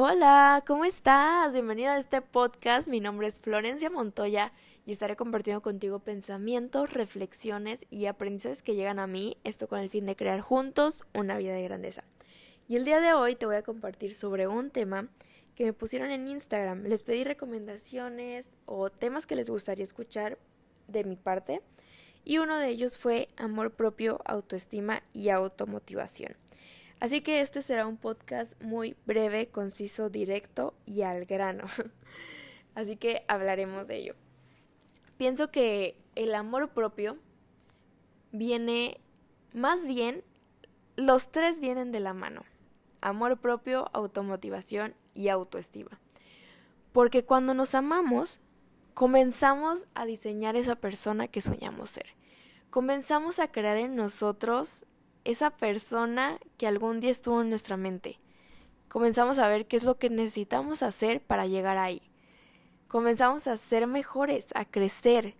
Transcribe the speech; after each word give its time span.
Hola, 0.00 0.62
¿cómo 0.64 0.84
estás? 0.84 1.52
Bienvenido 1.54 1.90
a 1.90 1.98
este 1.98 2.22
podcast. 2.22 2.86
Mi 2.86 3.00
nombre 3.00 3.26
es 3.26 3.40
Florencia 3.40 3.90
Montoya 3.90 4.52
y 4.86 4.92
estaré 4.92 5.16
compartiendo 5.16 5.60
contigo 5.60 5.98
pensamientos, 5.98 6.92
reflexiones 6.92 7.84
y 7.90 8.06
aprendizajes 8.06 8.62
que 8.62 8.76
llegan 8.76 9.00
a 9.00 9.08
mí, 9.08 9.38
esto 9.42 9.66
con 9.66 9.80
el 9.80 9.90
fin 9.90 10.06
de 10.06 10.14
crear 10.14 10.40
juntos 10.40 11.02
una 11.14 11.36
vida 11.36 11.52
de 11.52 11.64
grandeza. 11.64 12.04
Y 12.68 12.76
el 12.76 12.84
día 12.84 13.00
de 13.00 13.12
hoy 13.12 13.34
te 13.34 13.46
voy 13.46 13.56
a 13.56 13.64
compartir 13.64 14.14
sobre 14.14 14.46
un 14.46 14.70
tema 14.70 15.08
que 15.56 15.64
me 15.64 15.72
pusieron 15.72 16.12
en 16.12 16.28
Instagram. 16.28 16.84
Les 16.84 17.02
pedí 17.02 17.24
recomendaciones 17.24 18.52
o 18.66 18.90
temas 18.90 19.26
que 19.26 19.34
les 19.34 19.50
gustaría 19.50 19.82
escuchar 19.82 20.38
de 20.86 21.02
mi 21.02 21.16
parte 21.16 21.60
y 22.24 22.38
uno 22.38 22.56
de 22.56 22.68
ellos 22.68 22.98
fue 22.98 23.26
amor 23.36 23.72
propio, 23.72 24.20
autoestima 24.24 25.02
y 25.12 25.30
automotivación. 25.30 26.36
Así 27.00 27.20
que 27.20 27.40
este 27.40 27.62
será 27.62 27.86
un 27.86 27.96
podcast 27.96 28.60
muy 28.62 28.96
breve, 29.06 29.48
conciso, 29.48 30.10
directo 30.10 30.74
y 30.84 31.02
al 31.02 31.26
grano. 31.26 31.64
Así 32.74 32.96
que 32.96 33.24
hablaremos 33.28 33.86
de 33.86 33.96
ello. 33.96 34.14
Pienso 35.16 35.50
que 35.50 35.96
el 36.16 36.34
amor 36.34 36.70
propio 36.70 37.18
viene, 38.32 39.00
más 39.52 39.86
bien, 39.86 40.24
los 40.96 41.30
tres 41.30 41.60
vienen 41.60 41.92
de 41.92 42.00
la 42.00 42.14
mano. 42.14 42.42
Amor 43.00 43.38
propio, 43.38 43.88
automotivación 43.92 44.94
y 45.14 45.28
autoestima. 45.28 46.00
Porque 46.92 47.24
cuando 47.24 47.54
nos 47.54 47.76
amamos, 47.76 48.40
comenzamos 48.94 49.86
a 49.94 50.06
diseñar 50.06 50.56
esa 50.56 50.74
persona 50.74 51.28
que 51.28 51.40
soñamos 51.40 51.90
ser. 51.90 52.06
Comenzamos 52.70 53.38
a 53.38 53.52
crear 53.52 53.76
en 53.76 53.94
nosotros 53.94 54.84
esa 55.28 55.50
persona 55.50 56.38
que 56.56 56.66
algún 56.66 57.00
día 57.00 57.10
estuvo 57.10 57.42
en 57.42 57.50
nuestra 57.50 57.76
mente. 57.76 58.18
Comenzamos 58.88 59.38
a 59.38 59.46
ver 59.46 59.66
qué 59.66 59.76
es 59.76 59.84
lo 59.84 59.98
que 59.98 60.08
necesitamos 60.08 60.82
hacer 60.82 61.20
para 61.20 61.46
llegar 61.46 61.76
ahí. 61.76 62.00
Comenzamos 62.88 63.46
a 63.46 63.58
ser 63.58 63.86
mejores, 63.86 64.46
a 64.54 64.64
crecer, 64.64 65.34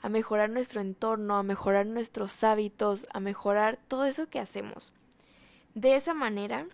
a 0.00 0.08
mejorar 0.08 0.48
nuestro 0.48 0.80
entorno, 0.80 1.36
a 1.36 1.42
mejorar 1.42 1.84
nuestros 1.84 2.42
hábitos, 2.42 3.06
a 3.12 3.20
mejorar 3.20 3.78
todo 3.86 4.06
eso 4.06 4.30
que 4.30 4.40
hacemos. 4.40 4.94
De 5.74 5.94
esa 5.94 6.14
manera 6.14 6.66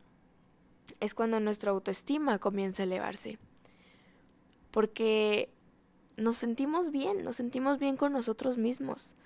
es 1.00 1.12
cuando 1.12 1.40
nuestra 1.40 1.72
autoestima 1.72 2.38
comienza 2.38 2.84
a 2.84 2.86
elevarse. 2.86 3.40
Porque 4.70 5.50
nos 6.16 6.36
sentimos 6.36 6.92
bien, 6.92 7.24
nos 7.24 7.34
sentimos 7.34 7.80
bien 7.80 7.96
con 7.96 8.12
nosotros 8.12 8.58
mismos 8.58 9.16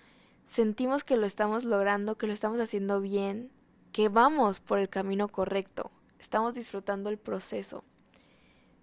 sentimos 0.48 1.05
que 1.05 1.17
lo 1.17 1.27
estamos 1.27 1.64
logrando, 1.64 2.17
que 2.17 2.27
lo 2.27 2.33
estamos 2.33 2.61
haciendo 2.61 3.00
bien, 3.00 3.50
que 3.92 4.09
vamos 4.09 4.61
por 4.61 4.78
el 4.78 4.89
camino 4.89 5.28
correcto, 5.28 5.91
estamos 6.19 6.55
disfrutando 6.55 7.11
el 7.11 7.19
proceso. 7.19 7.84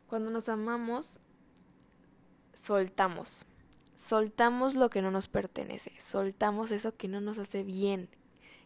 Cuando 0.08 0.32
nos 0.32 0.50
amamos, 0.50 1.20
soltamos, 2.54 3.45
soltamos 3.98 4.76
lo 4.76 4.89
que 4.89 5.02
no 5.02 5.12
nos 5.12 5.28
pertenece, 5.28 5.94
soltamos 6.00 6.72
eso 6.72 6.95
que 6.95 7.08
no 7.08 7.22
nos 7.22 7.38
hace 7.38 7.64
bien, 7.64 8.09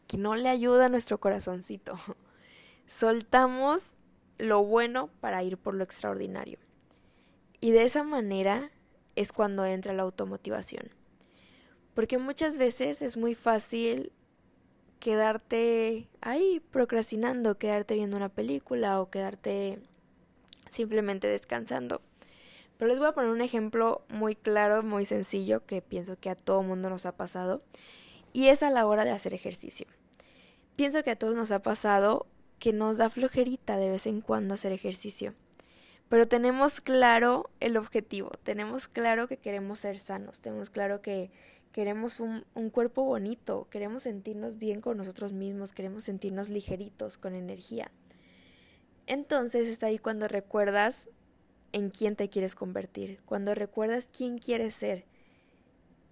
que 0.07 0.17
no 0.17 0.35
le 0.35 0.49
ayuda 0.49 0.85
a 0.85 0.89
nuestro 0.89 1.19
corazoncito, 1.19 1.95
soltamos 2.88 3.91
lo 4.38 4.63
bueno 4.63 5.09
para 5.21 5.43
ir 5.43 5.57
por 5.57 5.73
lo 5.73 5.83
extraordinario. 5.83 6.59
Y 7.61 7.71
de 7.71 7.83
esa 7.83 8.03
manera 8.03 8.71
es 9.16 9.31
cuando 9.31 9.66
entra 9.66 9.93
la 9.93 10.03
automotivación. 10.03 10.89
Porque 11.95 12.19
muchas 12.19 12.57
veces 12.57 13.01
es 13.01 13.17
muy 13.17 13.33
fácil 13.33 14.11
quedarte 14.99 16.07
ahí 16.21 16.61
procrastinando, 16.71 17.57
quedarte 17.57 17.95
viendo 17.95 18.17
una 18.17 18.29
película 18.29 19.01
o 19.01 19.09
quedarte 19.09 19.79
simplemente 20.69 21.28
descansando. 21.28 22.01
Pero 22.78 22.89
les 22.89 23.00
voy 23.00 23.07
a 23.07 23.13
poner 23.13 23.31
un 23.31 23.41
ejemplo 23.41 24.03
muy 24.09 24.35
claro, 24.35 24.83
muy 24.83 25.06
sencillo, 25.06 25.66
que 25.66 25.81
pienso 25.81 26.19
que 26.19 26.29
a 26.29 26.35
todo 26.35 26.61
mundo 26.61 26.89
nos 26.89 27.06
ha 27.06 27.13
pasado, 27.13 27.63
y 28.33 28.47
es 28.47 28.63
a 28.63 28.69
la 28.69 28.85
hora 28.85 29.06
de 29.06 29.12
hacer 29.12 29.33
ejercicio. 29.33 29.88
Pienso 30.75 31.03
que 31.03 31.12
a 31.12 31.16
todos 31.16 31.35
nos 31.35 31.51
ha 31.51 31.62
pasado 31.62 32.27
que 32.59 32.73
nos 32.73 32.97
da 32.97 33.09
flojerita 33.09 33.77
de 33.77 33.89
vez 33.89 34.07
en 34.07 34.19
cuando 34.19 34.56
hacer 34.56 34.73
ejercicio. 34.73 35.33
Pero 36.09 36.27
tenemos 36.27 36.81
claro 36.81 37.50
el 37.59 37.77
objetivo, 37.77 38.31
tenemos 38.44 38.88
claro 38.88 39.27
que 39.27 39.38
queremos 39.38 39.79
ser 39.79 39.97
sanos, 39.97 40.41
tenemos 40.41 40.69
claro 40.69 41.01
que 41.01 41.31
queremos 41.75 42.22
un, 42.22 42.46
un, 42.53 42.69
cuerpo 42.69 43.03
bonito, 43.03 43.68
queremos 43.69 44.03
sentirnos 44.03 44.58
bien 44.58 44.80
con 44.80 44.96
nosotros 44.96 45.34
mismos, 45.34 45.74
queremos 45.74 46.06
sentirnos 46.06 46.47
ligeritos, 46.47 47.18
con 47.18 47.36
energía. 47.36 47.91
Entonces 49.08 49.68
está 49.68 49.88
ahí 49.88 49.97
cuando 49.97 50.30
recuerdas 50.30 51.09
en 51.74 51.90
quién 51.90 52.16
te 52.16 52.30
quieres 52.30 52.56
convertir, 52.56 53.19
cuando 53.25 53.53
recuerdas 53.56 54.09
quién 54.09 54.38
quieres 54.38 54.74
ser. 54.74 55.03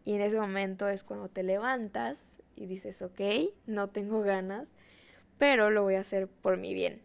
Y 0.03 0.15
en 0.15 0.19
ese 0.19 0.37
momento 0.37 0.89
es 0.89 1.05
cuando 1.05 1.29
te 1.29 1.43
levantas 1.43 2.25
y 2.57 2.65
dices, 2.65 3.01
ok, 3.01 3.21
no 3.65 3.87
tengo 3.87 4.19
ganas, 4.19 4.67
pero 5.37 5.69
lo 5.69 5.83
voy 5.83 5.95
a 5.95 6.01
hacer 6.01 6.27
por 6.27 6.57
mi 6.57 6.73
bien. 6.73 7.01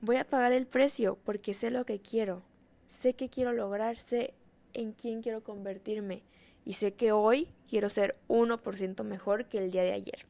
Voy 0.00 0.16
a 0.16 0.26
pagar 0.26 0.52
el 0.52 0.66
precio 0.66 1.20
porque 1.22 1.54
sé 1.54 1.70
lo 1.70 1.86
que 1.86 2.00
quiero, 2.00 2.42
sé 2.88 3.14
que 3.14 3.28
quiero 3.28 3.52
lograr, 3.52 3.96
sé 3.96 4.34
en 4.72 4.90
quién 4.90 5.22
quiero 5.22 5.44
convertirme 5.44 6.24
y 6.64 6.74
sé 6.74 6.94
que 6.94 7.12
hoy 7.12 7.48
quiero 7.68 7.88
ser 7.88 8.16
1% 8.28 9.02
mejor 9.04 9.46
que 9.46 9.58
el 9.58 9.70
día 9.70 9.82
de 9.82 9.92
ayer. 9.92 10.26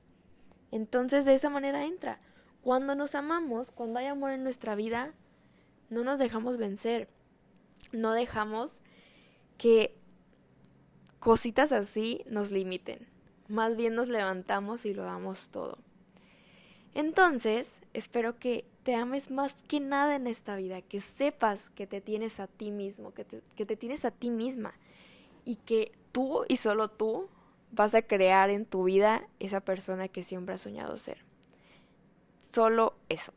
Entonces 0.71 1.25
de 1.25 1.35
esa 1.35 1.51
manera 1.51 1.85
entra. 1.85 2.21
Cuando 2.63 2.95
nos 2.95 3.15
amamos, 3.15 3.71
cuando 3.71 3.99
hay 3.99 4.07
amor 4.07 4.33
en 4.33 4.43
nuestra 4.43 4.75
vida, 4.75 5.13
no 5.91 6.05
nos 6.05 6.19
dejamos 6.19 6.57
vencer. 6.57 7.09
No 7.93 8.13
dejamos 8.13 8.77
que 9.59 9.95
cositas 11.19 11.73
así 11.73 12.23
nos 12.27 12.51
limiten. 12.51 13.07
Más 13.49 13.77
bien 13.77 13.95
nos 13.95 14.09
levantamos 14.09 14.87
y 14.87 14.95
lo 14.95 15.03
damos 15.03 15.51
todo. 15.51 15.79
Entonces, 16.95 17.81
espero 17.93 18.39
que 18.39 18.65
te 18.83 18.95
ames 18.95 19.31
más 19.31 19.55
que 19.69 19.81
nada 19.81 20.17
en 20.17 20.27
esta 20.27 20.57
vida, 20.57 20.83
que 20.83 21.01
sepas 21.01 21.71
que 21.71 21.87
te 21.87 22.01
tienes 22.01 22.41
a 22.41 22.47
ti 22.47 22.71
mismo, 22.71 23.15
que 23.15 23.25
te, 23.25 23.43
que 23.57 23.65
te 23.65 23.77
tienes 23.77 24.05
a 24.05 24.11
ti 24.11 24.31
misma 24.31 24.75
y 25.45 25.57
que 25.57 25.93
tú 26.13 26.45
y 26.49 26.57
solo 26.57 26.89
tú 26.89 27.29
vas 27.73 27.95
a 27.95 28.03
crear 28.03 28.51
en 28.51 28.67
tu 28.67 28.85
vida 28.85 29.27
esa 29.41 29.61
persona 29.61 30.09
que 30.09 30.23
siempre 30.23 30.55
has 30.55 30.61
soñado 30.61 30.97
ser. 30.99 31.25
Solo 32.41 32.95
eso. 33.09 33.33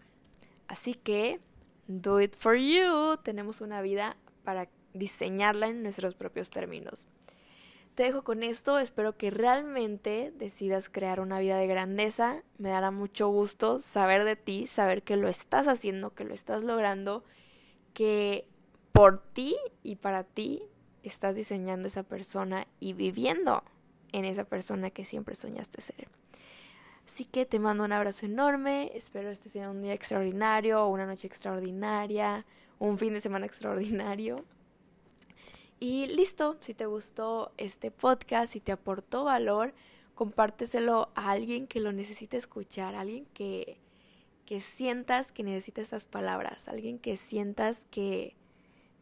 Así 0.67 0.93
que, 0.93 1.39
do 1.87 2.21
it 2.21 2.35
for 2.35 2.55
you. 2.55 3.17
Tenemos 3.23 3.61
una 3.61 3.81
vida 3.81 4.17
para 4.43 4.67
diseñarla 4.93 5.67
en 5.67 5.83
nuestros 5.83 6.15
propios 6.15 6.49
términos. 6.49 7.07
Te 7.95 8.03
dejo 8.03 8.25
con 8.25 8.43
esto, 8.43 8.77
espero 8.77 9.15
que 9.15 9.31
realmente 9.31 10.33
decidas 10.35 10.89
crear 10.89 11.21
una 11.21 11.39
vida 11.39 11.57
de 11.57 11.67
grandeza. 11.67 12.43
Me 12.57 12.69
dará 12.69 12.91
mucho 12.91 13.29
gusto 13.29 13.79
saber 13.79 14.25
de 14.25 14.35
ti, 14.35 14.67
saber 14.67 15.01
que 15.01 15.15
lo 15.15 15.29
estás 15.29 15.69
haciendo, 15.69 16.13
que 16.13 16.25
lo 16.25 16.33
estás 16.33 16.61
logrando, 16.61 17.23
que 17.93 18.49
por 18.91 19.19
ti 19.19 19.55
y 19.81 19.95
para 19.95 20.25
ti 20.25 20.63
estás 21.09 21.35
diseñando 21.35 21.87
esa 21.87 22.03
persona 22.03 22.67
y 22.79 22.93
viviendo 22.93 23.63
en 24.11 24.25
esa 24.25 24.45
persona 24.45 24.89
que 24.89 25.05
siempre 25.05 25.35
soñaste 25.35 25.81
ser. 25.81 26.07
Así 27.07 27.25
que 27.25 27.45
te 27.45 27.59
mando 27.59 27.83
un 27.83 27.91
abrazo 27.91 28.25
enorme, 28.25 28.91
espero 28.95 29.29
este 29.29 29.49
sea 29.49 29.69
un 29.69 29.81
día 29.81 29.93
extraordinario, 29.93 30.87
una 30.87 31.05
noche 31.05 31.27
extraordinaria, 31.27 32.45
un 32.79 32.97
fin 32.97 33.13
de 33.13 33.21
semana 33.21 33.45
extraordinario. 33.45 34.43
Y 35.79 36.07
listo, 36.07 36.57
si 36.61 36.73
te 36.73 36.85
gustó 36.85 37.51
este 37.57 37.91
podcast, 37.91 38.53
si 38.53 38.59
te 38.59 38.71
aportó 38.71 39.25
valor, 39.25 39.73
compárteselo 40.15 41.09
a 41.13 41.31
alguien 41.31 41.67
que 41.67 41.79
lo 41.79 41.91
necesite 41.91 42.37
escuchar, 42.37 42.95
alguien 42.95 43.25
que, 43.33 43.77
que 44.45 44.61
sientas 44.61 45.31
que 45.31 45.43
necesita 45.43 45.81
estas 45.81 46.05
palabras, 46.05 46.67
alguien 46.67 46.97
que 46.97 47.17
sientas 47.17 47.85
que, 47.91 48.35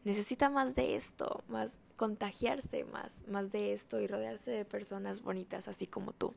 necesita 0.04 0.50
más 0.50 0.74
de 0.74 0.96
esto, 0.96 1.42
más 1.48 1.80
contagiarse 1.96 2.84
más, 2.84 3.22
más 3.28 3.52
de 3.52 3.72
esto 3.72 4.00
y 4.00 4.06
rodearse 4.06 4.50
de 4.50 4.64
personas 4.64 5.22
bonitas 5.22 5.68
así 5.68 5.86
como 5.86 6.12
tú. 6.12 6.34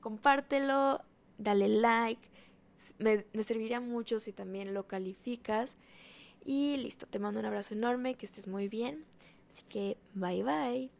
Compártelo, 0.00 1.00
dale 1.38 1.68
like, 1.68 2.28
me, 2.98 3.26
me 3.32 3.42
serviría 3.42 3.80
mucho 3.80 4.20
si 4.20 4.32
también 4.32 4.74
lo 4.74 4.86
calificas. 4.86 5.76
Y 6.44 6.76
listo, 6.78 7.06
te 7.06 7.18
mando 7.18 7.40
un 7.40 7.46
abrazo 7.46 7.74
enorme, 7.74 8.14
que 8.14 8.26
estés 8.26 8.48
muy 8.48 8.68
bien. 8.68 9.04
Así 9.52 9.64
que 9.68 9.98
bye 10.14 10.42
bye. 10.42 10.97